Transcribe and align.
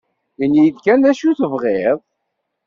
Ini-yi-d 0.43 0.77
kan 0.85 0.99
d 1.03 1.05
acu 1.11 1.31
tebɣiḍ. 1.39 1.97